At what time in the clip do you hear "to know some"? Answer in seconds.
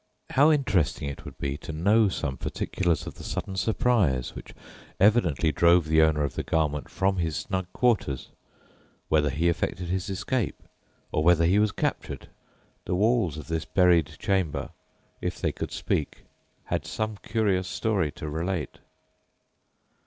1.57-2.35